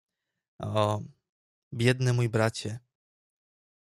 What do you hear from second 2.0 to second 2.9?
mój bracie!